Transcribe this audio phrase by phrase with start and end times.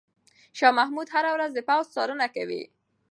[0.57, 2.63] شاه محمود هره ورځ د پوځ څارنه کوي.